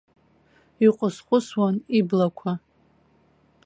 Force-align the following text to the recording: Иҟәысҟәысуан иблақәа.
Иҟәысҟәысуан 0.85 1.75
иблақәа. 1.97 2.51